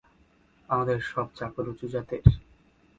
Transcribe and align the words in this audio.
আমাদের 0.69 0.97
সব 1.03 1.27
চাকর 1.35 1.65
উঁচু 1.69 1.85
জাতের। 1.87 2.23